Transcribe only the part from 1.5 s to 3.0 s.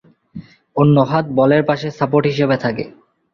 পাশে সাপোর্ট হিসেবে থাকে।